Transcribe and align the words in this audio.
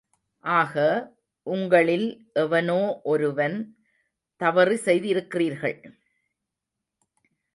ஆக, 0.43 0.75
உங்களில் 1.47 2.07
எவனோ 2.33 2.79
ஒருவன் 3.03 3.57
தவறு 4.41 4.77
செய்திருக்கிறீர்கள்? 4.85 5.77